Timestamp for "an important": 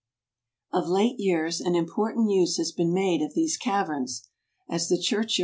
1.61-2.31